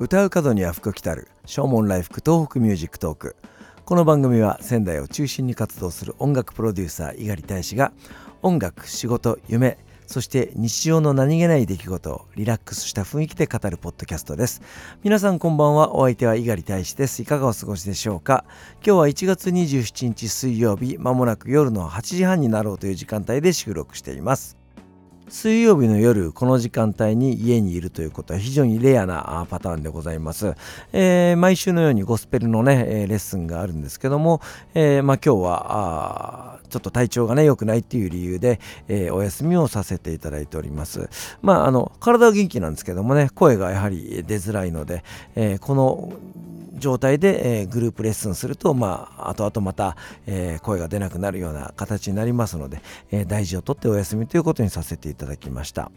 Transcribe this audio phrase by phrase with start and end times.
[0.00, 1.28] 歌う門には福来たる。
[1.44, 3.36] 唱門来福 TOHOKU MUSIC TALK。
[3.84, 7.92] この番組は仙台を中心に活動する音楽プロデューサー猪狩大使が
[8.40, 9.76] 音楽仕事夢
[10.06, 14.62] そして日常の何気ない出来事をリラックスした雰囲気で語るポッドキャストです。
[15.02, 15.94] 皆さんこんばんは。
[15.94, 17.20] お相手は猪狩大使です。
[17.20, 18.46] いかがお過ごしでしょうか？
[18.76, 24.59] 今日は1月27日水曜日まもなく夜の8時半になろうという時間帯で収録しています。
[25.30, 30.54] 水曜日の夜この時間帯に家にいるということは非常にレアなパターンでございます、
[30.92, 34.40] えー、毎週のようにゴスペルのねレッスンがあるんですけども、
[34.74, 41.08] えー、まあ、今日はちょっと体調がね良くないっていう理由で、えー、お休みをさせていただいております。
[41.42, 45.04] まああの体は元気なんですけどもね声がやはり出づらいので、
[45.36, 46.12] えこの
[46.80, 55.90] 状態で、えー、グループレッスンすると、まあ、後々また、えー、声が出なくなるような形になりますので、えー、大事をとってお休みということにさせていただきました。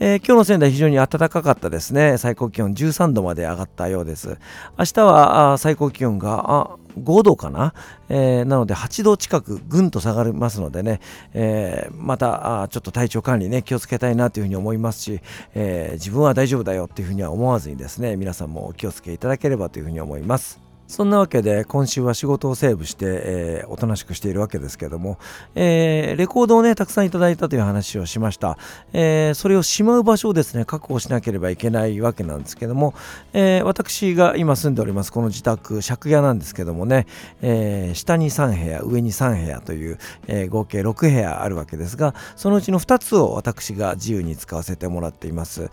[0.00, 2.18] え今日の仙台非常に暖かかったですね。
[2.18, 4.38] 最高気温13度まで上がったようです。
[4.78, 7.74] 明日はあ最高気温があ5度かな、
[8.08, 11.00] えー、なので8度近くぐんと下がりますのでね、
[11.34, 15.20] えー、またあちょっと体調管理ね気をつけたいなというふうに思いますし、
[15.54, 20.65] えー、自分は大丈夫だよっていうふうには思わずにですね皆さんもお気をつけいただければというふうに思います。
[20.86, 25.18] そんなわけで今週は仕事をセーブして、えー、おとなしくしているわけですけども、
[25.54, 28.56] えー、レコードをねたくさんいただいたという話をしました、
[28.92, 32.94] えー、それをしまう場所をですね確保しなければいけないわけなんですけども、
[33.32, 37.06] え私が今住んでおりますこの自宅借家なんですけどもね、
[37.42, 45.70] え下に3部屋上に3部屋という、え合計6部屋あるわけですがそのうちの2つを私が自由に使わせてもらっています。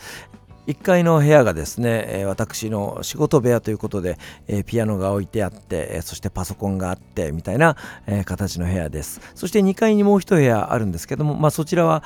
[0.68, 4.18] 1階の部屋がですね、私の仕事部屋ということで、
[4.66, 7.76] ピアノが置いてあって、そしてパソコンがあってみたいな、
[8.26, 9.22] 形の部屋です。
[9.36, 12.04] そして2階にもう1部屋あるんですけども、まあ、そちらは、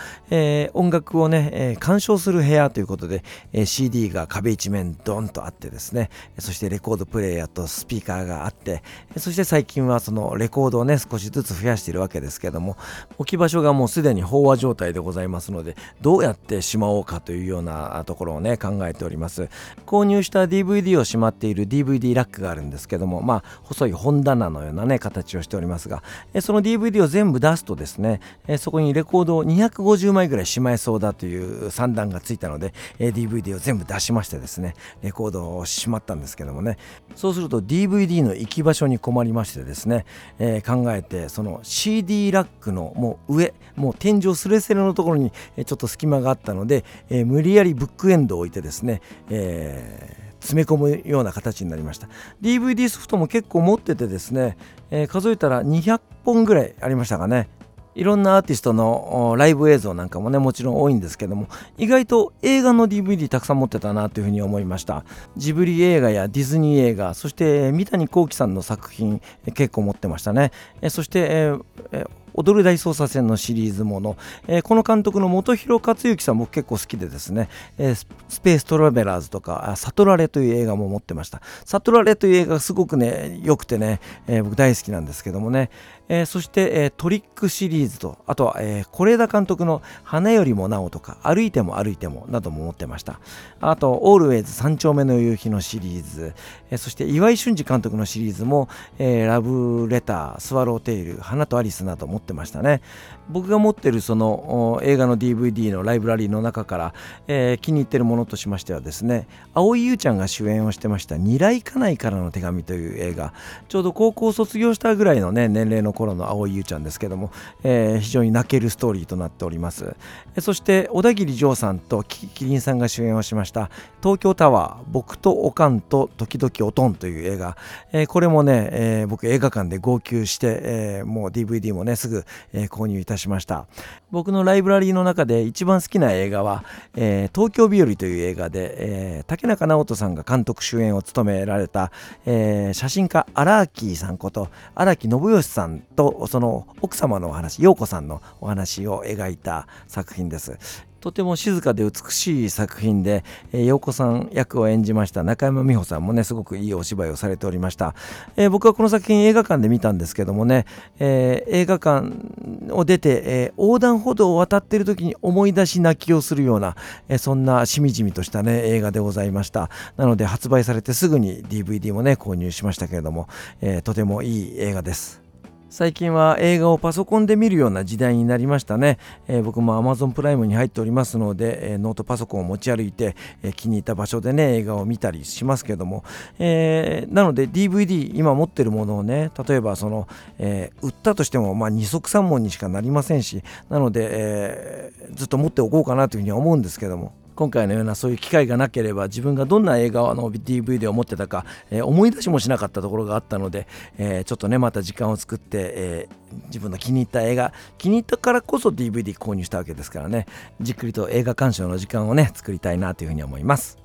[0.74, 3.24] 音楽をね、鑑賞する部屋ということで、
[3.66, 8.84] CD が壁一面ドンとあってですねそしてレコードプレーヤーとスピーカーがあって
[9.18, 12.78] そして最近はそのレコードをね少しずつ増やしているわけですけども
[13.18, 19.50] 置き場所がもうすでに飽和状態でございますのでどうやってしまおうかというようなところをねね考えております。
[19.86, 26.04] 購入した DVD をしまっている DVD ラックがあるんですけどもまあ細い本棚のようなね形をしておりますが
[26.42, 28.20] その DVD を全部出すとですね
[28.58, 36.78] そこにレコードを250枚ぐらいしまえそうだという算段がついたので DVD を全部出しましてですねレコードをしまったんですけどもね。
[37.16, 40.06] そうすると DVD の行き場所に困りましてですね、
[40.40, 52.08] えー、考えてその CD ラックのもう上もう天井すれすれのところにちょっと隙間があったので、えー、無理やりブックエンドを置いてですね、えー詰め込むような形になりました。
[52.42, 54.58] DVD ソフトも結構持っててですね、
[54.92, 57.50] えー、数えたら200本ぐらいありましたかね。
[57.96, 61.48] いろんなアーティストのライブ映像なんかもねもちろん多いんですけども
[61.80, 65.04] 意外と映画の DVD たくさん持ってたなというふうに思いました。
[65.36, 69.20] ジブリ映画やディズニー映画そして三谷幸喜さんの作品
[69.56, 70.52] 結構持ってましたね。
[70.90, 74.16] そして、えー踊る大捜査線のシリーズもの、
[74.48, 77.96] えー、この監督の本広克行さんも結構好きでですね、えー、
[78.30, 81.42] スペーストラベラーズとか、悟られという映画も持ってました。
[81.66, 85.72] 悟られという映画がすごくね、良くてね、えー、僕大好きなんですけどもね、
[86.10, 93.20] えー、そして、えー、トリックシリーズと、あとは、えー、是枝監督の花よりもなおとか、歩いても歩いてもなども持ってました。
[93.60, 96.34] あと、オールウェイズ三丁目の夕日のシリーズ、
[96.70, 98.70] えー、そして岩井俊二監督のシリーズも、
[99.00, 102.82] えー、ラブレター、スワローテイル、花とアリスなど持ってましたね。
[103.30, 106.94] 僕が持ってるその映画の DVD のライブラリーの中から、
[107.28, 113.34] えー、気に入ってるものとしましてはですね、蒼井優ちゃんが主演をしてました、二来家内からの手紙という映画、
[113.68, 117.32] ちょうど高校卒業したぐらいのね、年齢の頃の蒼井優ちゃんですけども、
[117.64, 119.96] えー、非常に泣けるストーリーとなっております。
[120.40, 123.72] そして小田切丈さんとキキリンさんが主演をしました
[124.04, 127.58] 東京タワー僕とおかんと時々おとんという映画、
[127.92, 133.66] えー、これもね、えー、僕映画館で号泣して、えー、もう DVD もねすぐ、え購入いたしました
[134.12, 136.64] 僕のライブラリーの中で一番好きな映画は、
[136.96, 138.76] え東京日和という映画で、
[139.20, 141.92] え竹中直人さんが監督主演を務められた、
[142.26, 150.58] え写真家荒木さんこと荒木信義さんとその奥様のお話陽子さんのお話を描いた作品です。
[151.00, 153.24] とても静かで美しい作品で、
[153.54, 157.94] えー、陽子さん役を演じました中山美穂さんもねすごくいいお芝居をされておりました、
[158.36, 160.66] えー、僕はこの作品映画館で見たんですけどもね、
[161.00, 166.76] えー、映画館を出て、え横断歩道を渡っている時に思い出し泣きをするような、
[167.08, 169.70] えそんなしみじみとしたね映画でございました。
[169.96, 173.30] なので発売されてすぐに DVD もね購入しましたけれども、
[173.62, 175.27] えとてもいい映画です。
[175.70, 178.98] 最近は映画をパソコンで見るような時代になりましたね、
[179.28, 186.06] えー、僕も Amazon プライムに入っておりますので、えー、ノートパソコンを持ち歩いて、えー、気に入った場所でね映画を見たりしますけども、
[186.40, 190.08] えなので DVD 今持ってるものをね例えばその、
[190.40, 197.27] え売ったとしても、まあ、二足三門にしかなりませんしなので、えずっと持っておこうかなというふうには思うんですけども。
[197.38, 203.68] 今回のようなそういう機会がなければ自分がどんな映画の DVD を持ってたか、えー、思い出しもしなかったところがあったので、
[204.00, 210.26] えー、ちょっとねまた時間を作って、えー、自分の気に入った映画気に入ったからこそ DVD 購入したわけですからね
[210.60, 213.78] じっくりと映画鑑賞の時間をね作りたいなというふうに思います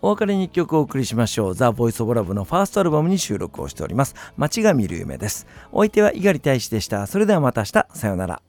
[0.00, 1.54] お別れに1曲お送りしましょう。
[1.54, 4.16] ザ・ボイス・オブ・ラブのファーストアルバムに収録をしております。
[4.36, 5.46] 街が見る夢です。
[5.70, 7.06] お相手は猪狩大使でした。
[7.06, 7.86] それではまた明日。
[7.94, 8.42] さようなら。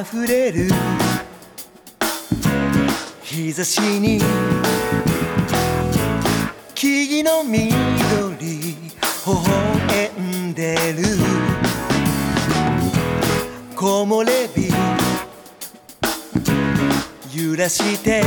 [0.00, 0.70] 溢れる。
[3.22, 4.20] 日差しに。
[6.74, 7.66] 木々の緑。
[8.40, 8.78] 微
[9.26, 11.02] 笑んでる。
[13.76, 14.72] 木漏れ日。
[17.36, 18.22] 揺らして。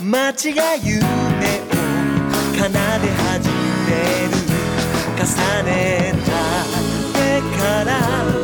[0.00, 1.02] 街が夢を
[2.56, 3.48] 奏で始
[3.86, 3.92] め
[4.28, 4.40] る。
[5.18, 6.30] 重ねた。
[7.18, 7.20] 手
[7.58, 8.39] から。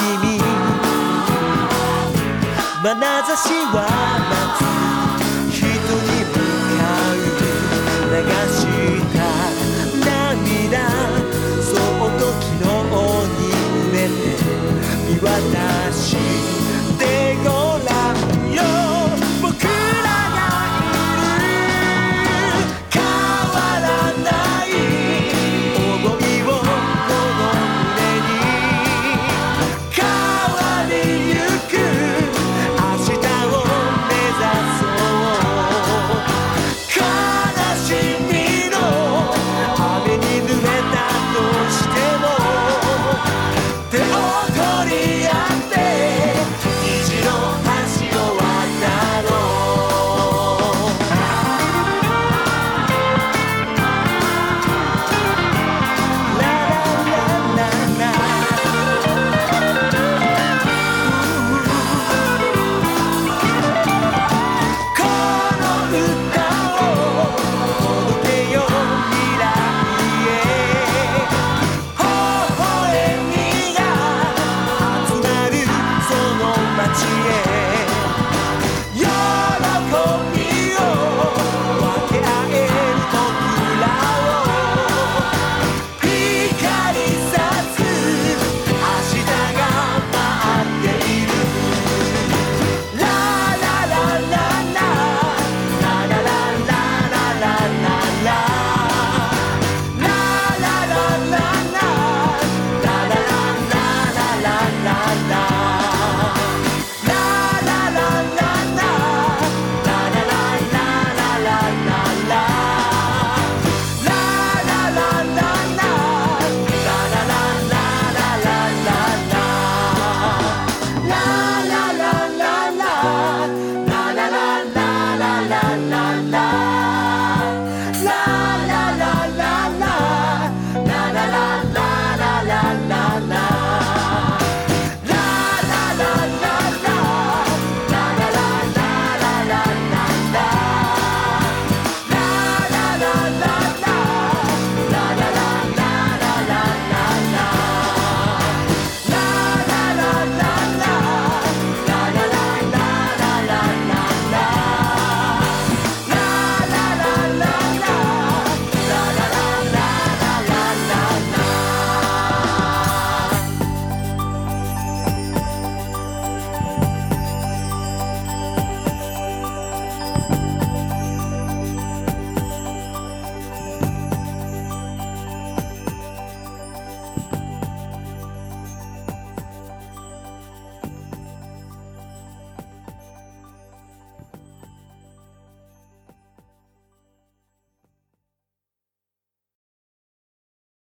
[0.00, 0.40] 君。
[2.82, 3.76] 眼差しは
[4.30, 6.32] 夏人に向
[6.78, 6.80] か
[7.14, 7.40] う。
[8.10, 8.16] 流
[8.50, 8.66] し
[9.14, 9.16] た
[10.04, 10.82] 涙
[11.62, 12.20] その時
[12.58, 12.66] の
[13.38, 14.20] に埋めて
[15.08, 15.69] 見渡